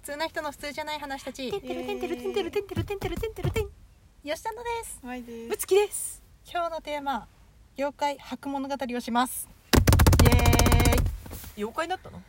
[0.00, 1.50] 普通な人の普通じゃない話たち。
[1.50, 3.68] てんてるてんてるてんてるてんてるてんてるてんてるてん
[4.24, 7.28] 吉田のですはいでむつきです今日のテーマ
[7.76, 9.46] 妖怪博物語をします
[10.24, 11.02] イエーイ
[11.58, 12.22] 妖怪だったの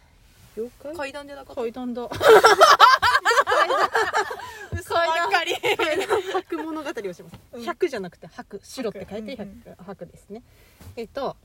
[0.58, 2.10] 妖怪階段じゃなかった階段だ
[4.74, 5.56] 嘘ばっかり
[6.34, 10.44] 博物語をします、うん百じゃなくて白白って書いて白百白ですね
[10.98, 11.38] えっと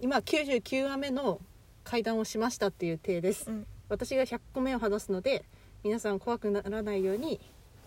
[0.00, 1.40] 今99話目の
[1.84, 5.46] 階段をしましたっていう体です、うん私が100個目を話すので
[5.84, 7.40] 皆さん怖くならないように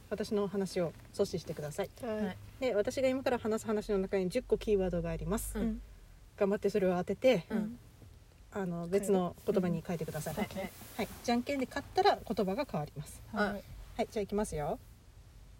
[0.10, 1.90] 私の話を阻止してください。
[2.04, 2.38] はい。
[2.60, 5.82] で私が今から話す話の中に10個キーワードがあります、うん。
[6.38, 7.80] 頑張ってそれを当てて、うん。
[8.54, 10.48] あの別の言葉に書いてください、はい。
[10.98, 13.22] はい、じゃんけんで勝ったら言葉が変わります。
[13.34, 13.46] はい。
[13.46, 13.64] はい。
[13.98, 14.08] はい。
[14.12, 14.80] じゃあいきますよ。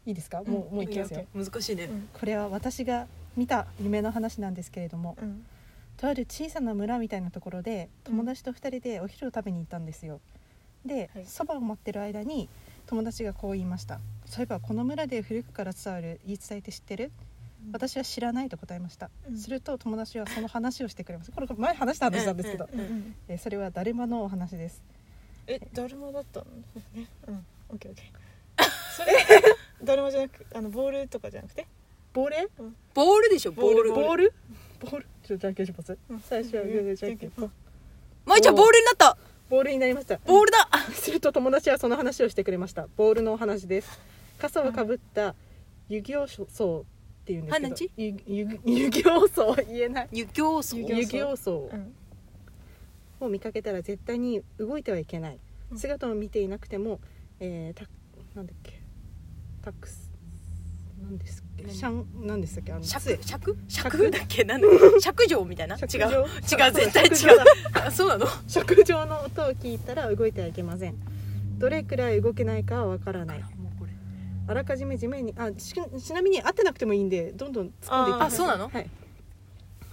[0.06, 1.26] いいですか、もうもういきますよ。
[1.34, 1.86] 難しいね。
[1.86, 2.10] うん。
[2.14, 3.08] これは私が
[3.38, 5.46] 見た夢の話なんですけれどもうん。
[5.98, 10.20] とある小さな村みたいなところで友達と2人でお昼を食べに行ったんですよ
[10.86, 11.26] ではい。
[11.26, 12.50] そば、を待ってる間に
[12.88, 14.00] 友達がこう言いました。
[14.26, 17.12] そういえばこの村で古くから伝わる言い伝えって知ってる？
[17.72, 19.38] 私は知らないと答えました、うん。
[19.38, 21.32] すると友達はその話をしてくれます。
[21.32, 24.82] これ前話した話なんですけど、うんうんうんえーそれはだるまのお話です。
[25.46, 26.46] えだるまだったの？
[26.96, 27.46] ねうん。
[27.70, 28.66] オッケーオッケー。
[28.98, 31.68] それだるまじゃなくあのボールとかじゃなくて？
[32.14, 32.52] ボール？
[32.96, 33.52] ボールでしょ？
[33.52, 33.94] ボール？
[33.94, 34.34] ボール
[34.80, 35.06] ボール？
[35.24, 36.20] ちょっとじゃんけんします、うん。
[36.22, 36.64] 最初は
[36.96, 37.30] じゃんけん。
[37.30, 37.52] ぽん
[38.26, 39.18] まいちゃんボールになった
[39.52, 40.18] ボールになりました。
[40.26, 40.70] ボールだ。
[40.94, 42.88] すると友達はその話をしてくれました。
[42.96, 44.00] ボールのお話です。
[44.40, 45.36] 傘をかぶった
[45.90, 46.86] 遊行僧
[47.22, 47.76] っていうんですけど。
[47.98, 50.10] 遊遊遊行僧言えない。
[50.14, 51.94] 湯行僧遊行僧うん。
[53.20, 55.40] を見かけたら絶対に動いてはいけない。
[55.70, 55.78] うん。
[55.78, 57.02] 姿を見ていなくても、
[57.42, 57.90] えー、た
[58.34, 58.82] なんだっけ。
[59.62, 60.10] タクス。
[61.04, 61.76] なんですっけ何？
[61.78, 62.74] シャンなんでしたっけ？
[62.74, 63.04] あの尺？
[63.04, 63.20] 杖？
[63.22, 63.58] 尺？
[63.68, 63.98] 尺？
[63.98, 64.12] 尺？
[64.12, 64.44] だっけ？
[64.44, 64.68] なんだ
[65.00, 65.76] 尺状みたいな？
[65.78, 65.86] 違う。
[65.86, 66.28] 違う
[66.72, 67.92] 絶対違う。
[67.92, 68.28] そうなの？
[68.48, 70.96] 尺状の音を聞いたら動いてはいけません。
[71.58, 73.44] どれくらい動けないかはわからない。
[74.48, 78.70] あらかじめ地面にあちちなみに合ってなくてもいいんでどんどん突っ込んでいってくださいあそうなの？
[78.70, 78.90] はい。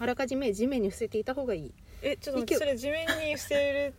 [0.00, 1.72] あらかじめ地面に伏せていた方がいい。
[2.03, 3.94] えちょっと待って息をそれ地面に捨てる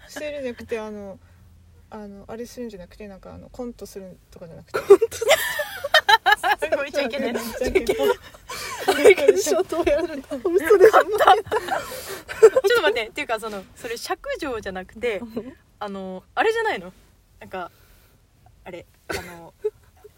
[0.08, 1.18] 捨てるんじゃなくてあの
[1.90, 4.78] あのあれするんじゃなくてなんかあのコントするとかじゃなくて。
[4.78, 5.24] す
[6.68, 7.34] ごいちゃいけない。
[7.34, 9.90] ちょっと待
[12.90, 13.06] って。
[13.06, 13.20] って。
[13.22, 15.22] いうかそのそれ尺状じゃなくて
[15.78, 16.92] あのあれじゃないの？
[17.40, 17.70] なんか
[18.64, 19.54] あれあの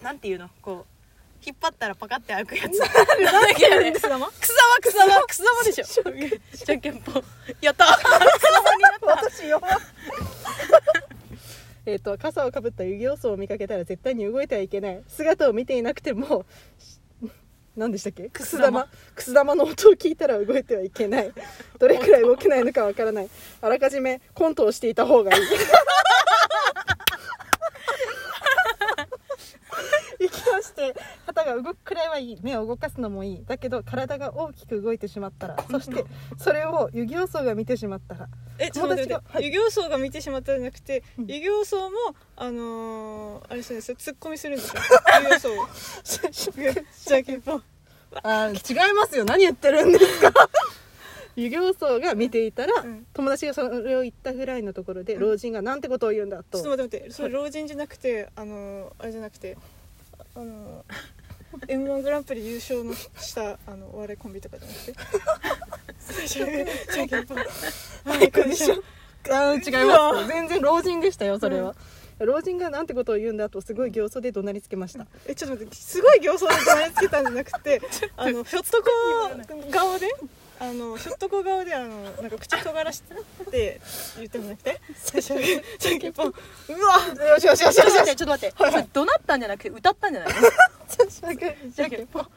[0.03, 0.49] なんていうの？
[0.61, 0.93] こう
[1.45, 2.79] 引っ張ったらパカって開くやつ。
[2.79, 3.91] なんだっけあれ。
[3.93, 5.85] くす玉くす玉くす玉くす玉でしょ
[6.65, 7.25] じゃんけんぽん
[7.61, 7.99] やった
[9.03, 9.61] 私弱
[11.85, 15.03] えっと傘をかぶった遊行僧を見かけたら絶対に動いてはいけない。
[15.09, 16.47] 姿を見ていなくても
[17.77, 18.29] 何でしたっけ？
[18.29, 18.87] くす玉。
[19.17, 19.57] くす玉。
[19.57, 21.33] の音を聞いたら動いてはいけない。
[21.81, 23.29] どれくらい動けないのかわからない。
[23.61, 25.43] あらかじめコントをしていた方がいい。
[30.21, 30.95] 息をして
[31.27, 33.45] 肩が動くくらいはいい目を動かすのもいい。
[33.47, 36.05] だけど体が大きく動いてしまったらそして
[36.37, 38.29] それを遊行僧が見てしまったら。
[38.59, 39.47] えちょっと待って友達がはい。
[39.47, 41.27] 遊行僧が見てしまったんじゃなくてうん。
[41.27, 41.97] 遊行僧も
[42.37, 43.97] あのーあれするんですよ。
[43.97, 44.83] ツッコミするんですよ。
[45.25, 45.67] 遊行僧を。
[47.07, 47.63] じゃんけんぽん
[48.23, 49.25] あー違いますよ。
[49.25, 50.33] 何言ってるんですか？
[51.35, 53.07] 遊行僧が見ていたら、うん。
[53.15, 56.59] 友達がそれを言ったぐらいのところで、老人がなんてことを言うんだと。
[56.63, 59.57] ちょっと待って待ってそれ老人じゃなくてあのーあれじゃなくて
[60.35, 60.85] あの
[61.69, 66.27] m 1グランプリ優勝のしたあのお笑いコンビとかじゃなくて。
[66.27, 66.47] じゃ
[67.05, 67.45] んけんぽんは
[68.23, 68.77] いこんにちは。
[69.31, 70.29] あー違います。
[70.29, 71.75] 全然老人でしたよそれは、
[72.19, 77.83] 老人がなんてことを言うんだとすごい形相で怒鳴りつけました、えちょっと待ってすごい形相で怒鳴りつけたんじゃなくて
[78.17, 78.89] あのひょっとこ
[79.71, 80.09] 顔で
[80.63, 81.89] あのひょっとこ顔であの
[82.23, 83.81] なんか口尖らして
[84.17, 84.81] 言ってもなくて。
[84.95, 85.35] 最初
[85.79, 88.07] じゃんけんぽんうわよしよしよしよしよし。
[88.07, 88.57] ちょっと待って。
[88.57, 90.41] それ怒鳴ったんじゃなくて歌ったんじゃないの？
[91.73, 92.31] じゃんけんぽん負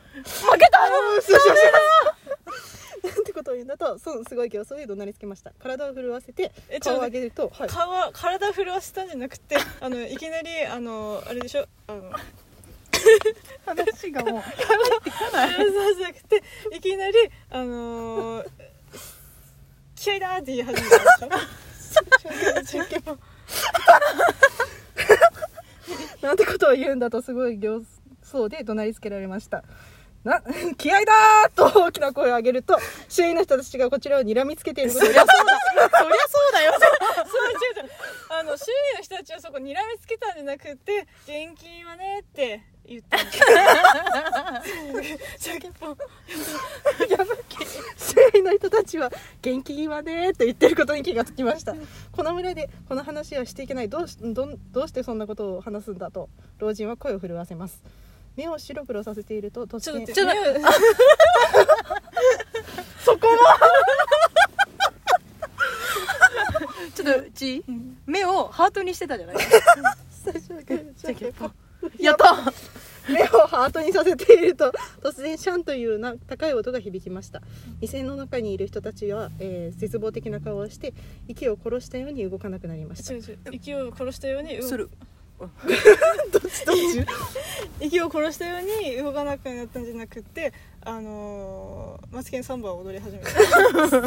[0.58, 0.88] けた！
[0.88, 3.06] よしよしよし。
[3.06, 5.52] なんてことを言うんだとそうすごい形相で怒鳴りつけました。
[5.62, 7.30] 体を震わせてえちょっと待って。
[7.30, 11.68] 顔を上げると、はい、顔体震わせたんじゃなくてあのいきなりあのあれでしょ？
[11.86, 12.12] あの
[13.66, 16.44] 話がもうそうじゃなくて
[16.76, 17.14] いきなり
[17.52, 18.50] あのー
[19.96, 20.98] 気合いだって言い始めた
[22.62, 23.18] でしょ？
[26.22, 27.82] なんてことを言うんだとすごい形
[28.24, 29.64] 相で怒鳴りつけられました
[30.24, 30.42] な
[30.78, 32.78] 気合だーと大きな声を上げると
[33.10, 35.90] 周囲の人たちがこちらを睨みつけていることそりゃそうだそりゃ
[36.28, 37.92] そうだよそう違う違う
[38.40, 38.64] あの周
[38.94, 43.32] 囲の人たちはそこにらみつけたんじゃなくて「現金はね」って言ったんだ
[45.40, 45.98] じゃけんぽん
[47.98, 49.12] 周囲の人たちは
[49.42, 51.76] 元気はねーと言ってることに気がつきました
[52.12, 53.68] この村でこの話はしてい。
[53.68, 53.90] けない。
[53.90, 56.30] どうしどどうしてそんなことを話すんだと
[56.60, 57.82] 老人は声を震わせます
[58.36, 59.42] 目を白黒させてい。
[59.42, 60.62] ると突然ちょっとちょっと目を
[66.94, 67.64] ちょっとち
[68.06, 69.36] 目をハートにしてたじゃない。
[70.10, 71.52] 最初はグーじゃんけんぽん
[72.00, 72.54] やった。
[73.08, 74.74] 目をハートにさせていると
[75.04, 77.44] 突然シャンというな高い音が響きました。
[77.80, 80.92] 店の中にいる人たちは、えー絶望的な顔をして
[81.28, 83.14] 息を殺したように動かなくなりました。
[83.14, 84.90] 違う違う息を殺したように動する。
[85.38, 85.50] どっ
[86.50, 87.06] ちどっち？
[87.86, 90.52] 息を殺したように動かなくなったんじゃなくて
[90.82, 93.30] あのー、マツケンサンバを踊り始めた。
[93.30, 93.36] マ
[93.88, 94.02] ツ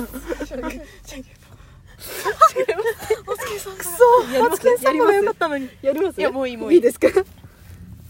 [3.45, 3.77] ケンサン
[4.41, 4.49] バ。
[4.49, 5.05] マツケンサンバ。
[5.07, 5.69] がよかったのに。
[5.83, 6.21] やります？
[6.21, 6.77] いやもういいもういい。
[6.77, 7.09] いいですか？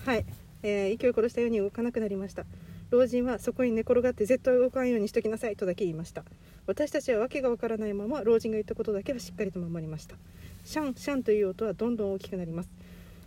[0.09, 0.25] はい、
[0.63, 2.47] えー息を殺したように動かなくなりました。
[2.89, 6.25] 老人はそこに寝転がって絶対動かんようにしときなさいとだけ言いました。
[6.67, 10.17] 私たちは訳がわからないまま老人が言ったことだけはしっかりと守りました。
[10.65, 12.71] シャンシャンという音はどんどん大きくなります。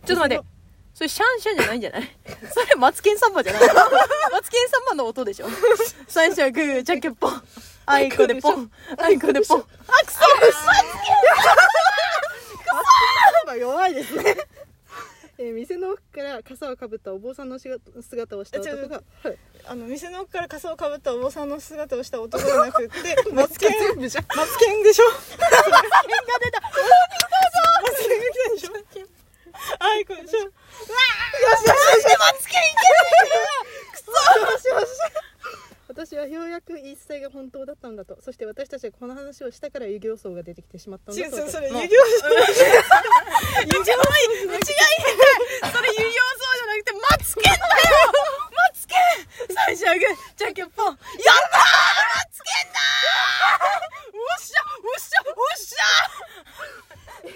[0.04, 0.44] ちょっと待って。
[0.92, 2.02] それシャンシャンじゃないんじゃない？
[2.52, 3.62] それマツケンサンバじゃない？
[4.32, 5.46] マツケンサンバの音でしょ？
[6.08, 7.42] 最初はグーじゃんけんぽん
[7.86, 8.68] あいこでポン。
[8.98, 9.64] あいこでポンあ
[10.04, 10.18] くそ
[13.46, 14.36] まあ弱いですね
[15.42, 19.36] えー店の奥から傘をかぶったお坊さんの姿をした男が、はい、
[19.66, 22.94] あの店の奥から傘をかぶったお坊さんの姿をした男じゃなくって
[23.32, 25.04] マツケン全部じゃんマツケンでしょ？
[25.06, 25.48] マツケンが
[26.38, 26.60] 出た。
[26.60, 28.70] マツケンが来たでしょ？
[29.80, 30.38] あいこでしょ？
[30.38, 32.86] よしよしよしマツケンいけ
[34.38, 34.46] る。
[34.52, 34.88] よしよし
[35.88, 38.16] 私はようやく言い伝えが本当だったんだと。
[38.22, 41.36] そして私たちはこの話をしたから遊行僧が出てきてしまったんだと。
[41.50, 42.56] それ行違う違う違うそれ遊行
[43.12, 43.12] 僧
[44.64, 47.60] じゃなくてマツケンだよ
[48.56, 48.96] マツケン
[49.54, 51.04] 最初はグーじゃんけんぽんやったーマ
[52.32, 55.76] ツケンだーおっしゃおっしゃおっし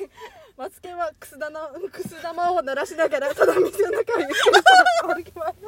[0.03, 0.09] ゃ
[0.57, 4.39] マツケンはくす玉くす玉を鳴らしながらただ店の中をゆっくり
[5.03, 5.59] と歩き回る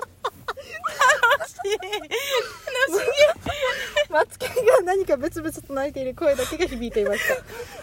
[4.18, 7.36] マツケンが何かブツブツと鳴いている声だけが響いていました。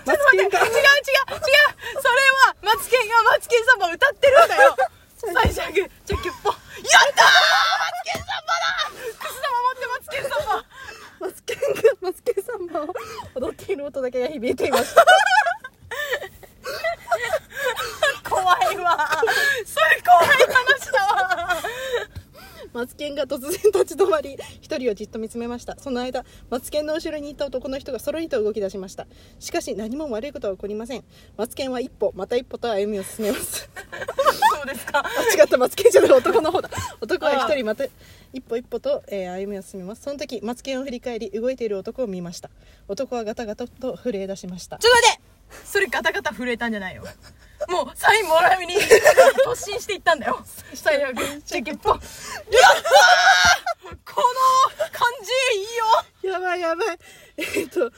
[0.06, 0.60] マツケンが。
[0.60, 0.70] 違う違う違う。
[0.76, 0.82] それ
[2.52, 4.76] はマツケンがマツケンサンバ歌ってるんだよ。
[5.16, 6.62] 最初はグーじゃんけんぽんやっ
[7.16, 7.32] たー！
[7.32, 7.32] マ
[7.96, 10.60] ツケンサンバだくす玉持ってマツケンサンバ
[11.22, 11.64] マツケンが
[12.02, 12.94] マツケンサンバを
[13.36, 15.06] 踊っている音だけが響いていました。
[18.30, 19.10] 怖いわ
[19.66, 21.56] それ怖い話だわ
[22.75, 25.77] マツケンが突然立ち止まり一人をじっと見つめました。
[25.80, 29.07] その間マツケンの後ろにいた男の人がそろりと動き出しました。
[29.39, 31.04] しかし何も悪いことは起こりません。
[31.38, 33.69] マツケンは一歩また一歩と歩みを進めます。
[34.57, 35.00] そうですか。
[35.06, 35.57] あ違った。
[35.57, 36.69] マツケンじゃない男の方だ。
[37.00, 37.86] 男は一人また
[38.33, 40.01] 一歩一歩と、えー歩みを進めます。
[40.04, 42.50] その時マツケンを振り返り動いている男を見ました。
[42.89, 44.77] 男はガタガタと震え出しました。
[44.80, 45.22] ちょっと待って！
[45.66, 47.04] それガタガタ震えたんじゃないよ
[47.69, 48.75] もうサインもらいに
[49.45, 50.44] 突進していったんだよ。
[50.73, 53.97] サインはグーじゃんけんぽんやったー！
[54.06, 56.33] この感じいいよ。
[56.33, 57.00] やばいやばい。
[57.38, 57.91] えーっと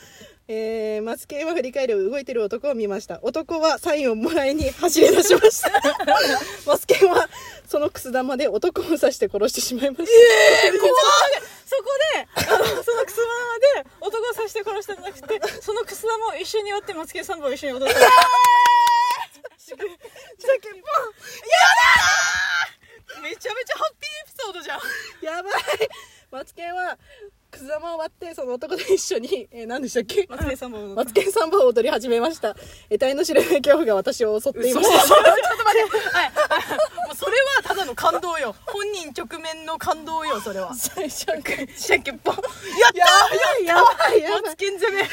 [0.49, 3.19] えー、マツケンは振り返り動いている男を見ました。
[3.21, 5.69] 男はサインをもらいに走り出しました。
[6.65, 7.27] マツケンは
[7.67, 10.11] そのくす玉で男を刺して殺してしまいました。
[10.67, 10.93] えー、怖い
[11.65, 11.83] そこ
[12.13, 17.99] であのそのくす玉で男を刺して殺したんじゃなくてそのくす玉を一緒に割ってマツケンサンバを一緒に踊った
[19.67, 20.87] じゃけんぽ
[23.21, 24.79] めちゃめちゃハッピーエピソードじゃん。
[24.79, 24.81] ん
[25.21, 25.53] やばい。
[26.31, 26.97] マツケンは
[27.50, 30.25] くす玉を割ってその男と一緒に、えー、何でしたっけ？
[30.29, 32.55] マツケンサンバを踊ツケンサンバを踊り始めました。
[32.89, 35.97] 得体の知れない恐怖が私を襲っていましちょたっと待って。
[36.09, 36.25] はい。
[36.25, 36.31] はい。
[37.07, 38.55] もうそれはただの感動よ。
[38.65, 40.74] 本人直面の感動よそれは。
[40.75, 42.43] 最初はじゃんけんぽんやっ
[42.93, 44.21] たやばいやばい。
[44.21, 44.41] やばい。
[44.43, 45.03] マツケン攻め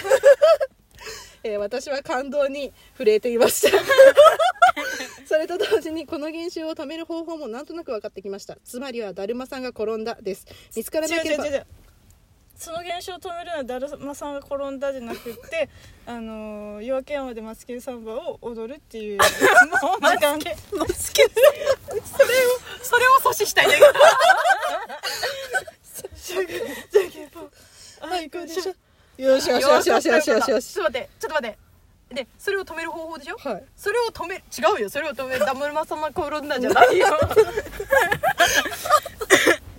[1.45, 3.79] えー私は感動に震えていました。
[5.27, 8.57] それと同時にこの現象を止める方法もなんとなく分かってきました。
[8.65, 10.47] つまりはだるまさんが転んだです。
[10.75, 11.45] 見つから違なければ
[12.57, 15.69] その現象を止めるのはだるまさんが転んだじゃなくって
[16.07, 19.25] あの夜明け山でマツケンサンバを踊るっていうも
[19.97, 21.41] うマツケンマツケンそ
[21.93, 22.01] れを
[22.83, 23.67] それを阻止したい。
[23.67, 23.93] んだけど
[26.23, 27.51] じゃけんぽん
[28.01, 28.75] はいこれでしょ
[29.17, 30.49] よしよしよしよしよしよし。
[30.51, 31.09] よしちょっと待って。
[31.21, 31.59] ちょっと待って。
[32.15, 33.37] でそれを止める方法でしょ？
[33.39, 33.65] はい。
[33.77, 34.41] それを止め違
[34.79, 34.91] うよ。
[34.91, 37.07] それを止める ダムルマ様が転んだんじゃないよ。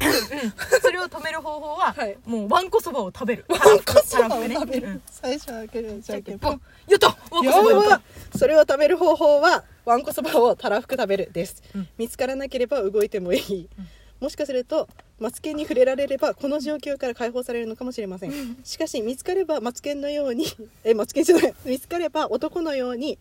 [0.02, 0.82] うん。
[0.82, 2.18] それをを止める方法は、はい。
[2.26, 3.46] もうわんこそばを食べる。
[3.48, 4.88] わんこそばを食べる。
[4.88, 5.02] うん。
[5.06, 7.08] 最初はグーじゃんけんぽんやった。
[7.08, 8.02] わんこやそばやったば
[8.36, 11.88] それを食べる方法はわんこそばをたらふく食べるです、うん。
[11.98, 13.70] 見つからなければ動いてもいい、
[14.20, 14.88] もしかすると
[15.20, 20.46] マツケンに触れられればこの状況から解放されるのかもしれません、しかし見つかればマツケンのように
[20.84, 21.54] えマツケンじゃない。
[21.66, 23.18] 見つかれば男のように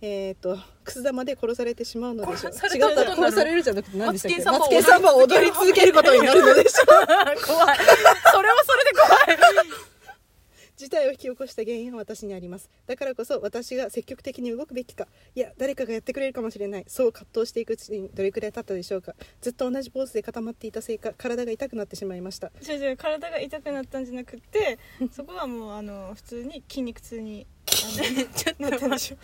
[0.00, 2.52] えっ、とくす玉で殺されてしまうのでしょう。
[2.52, 4.44] 違ったたことになる殺されるじゃなくて何でしたっけ？
[4.44, 6.86] マツケンサンバを踊り続けることになるのでしょう。
[7.46, 7.78] 怖い。
[7.78, 9.74] それはそれで怖い。
[9.74, 9.83] 事
[10.94, 12.70] 態を引き起こした原因は私にあります。
[12.86, 15.08] だからこそ私が積極的に動くべきか。
[15.34, 16.84] いや誰かがやってくれるかもしれない。
[16.86, 19.14] そう葛藤していくうちにどれくらい経ったでしょうか。
[19.40, 22.52] ずっと同じポーズで固まっていたせいか体が痛くなってしまいました。
[22.62, 24.78] 違う違う体が痛くなったんじゃなくて
[25.12, 29.16] そこはもうあの普通に筋肉痛に ちょっなったんでしょ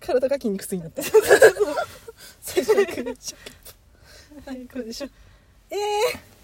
[0.00, 1.02] 体が筋肉痛になった。
[2.40, 3.04] 最初に来る。
[3.04, 5.08] でしょはいこれでしょ。
[5.70, 5.76] え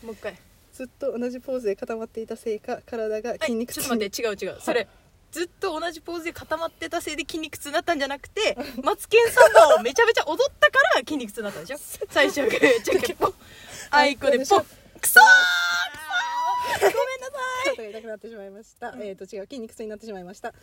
[0.02, 0.50] ー、もう一回
[0.81, 3.85] ずっと同じポーズで固まっていたせいか体が筋肉痛に。
[3.85, 4.61] ちょっと待って違う違う。
[4.63, 4.89] それ
[5.31, 11.77] ずっと同じポーズで固まってたせいで筋肉痛になったんじゃなくてマツケンサンバをめちゃめちゃ踊ったから筋肉痛になったんでしょ？
[12.09, 13.35] 最初グーじゃんけんぽん
[13.91, 15.23] あいこでポンくそー
[16.81, 17.77] ごめんなさい。
[17.77, 20.55] 体が痛くなってしまいました、えっ、と違う筋肉痛になってしまいました、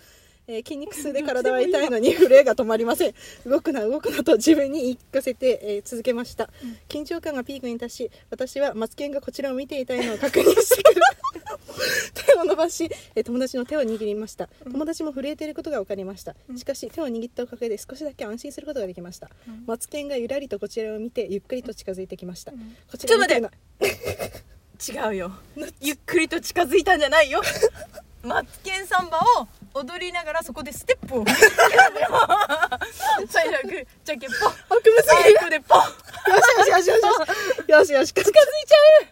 [0.49, 3.13] えー筋肉痛で体は痛いのに 震えが止まりません。
[3.45, 6.49] 動くな動くなと自分に言い聞かせて、えー続けました、
[6.87, 10.83] 緊張感がピークに達し私はマツケンがこちらを見ていたいのを確認して
[12.25, 14.47] 手を伸ばし、えー友達の手を握りました。
[14.63, 16.33] 友達も震えていることが分かりました。
[16.55, 19.29] しかし手を握ったおかげで少しだけ安心することができました、
[19.65, 22.53] マツケンがゆらりとこちらを見てゆっくりと近づいてきました、
[22.89, 23.51] こちらを見てるの
[25.09, 25.31] 違うよ。
[25.81, 27.41] ゆっくりと近づいたんじゃないよ。
[28.23, 29.47] マツケンサンバを
[29.77, 31.25] 踊りながらそこでステップを。
[33.29, 35.09] 最初はグーじゃんけんぽん悪夢す
[35.43, 35.79] ぎでポン。
[35.79, 35.85] よ
[36.65, 37.69] しよしよしよし。
[37.69, 38.13] よしよし。
[38.13, 39.07] 近づいちゃう。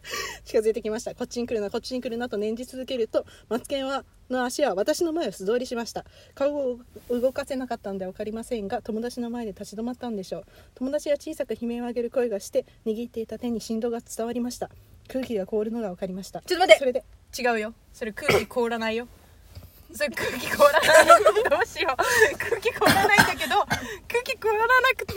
[0.45, 1.13] 近づいてきました。
[1.13, 6.05] こっちに来るなこっちに来るなと念じ続けるとマツケンはの足は私の前を素通りしました。
[6.33, 6.79] 顔を
[7.09, 10.45] 動かせなかったんで分かりませんが友達の前で立ち止まったんでしょう。
[10.75, 14.69] 友達が小さく悲鳴を上げる声がして握っていた手に振動が伝わりました。
[15.07, 16.41] 空気が凍るのが分かりました。
[16.41, 16.79] ちょっと待って。
[16.79, 17.03] それで。
[17.37, 17.73] 違うよ。
[17.93, 19.07] それ空気凍らないよ
[19.95, 21.23] それ空気凍らない。
[21.49, 22.37] どうしよう。
[22.37, 23.55] 空気凍らないんだけど
[24.07, 24.65] 空気凍らな
[24.97, 25.13] くて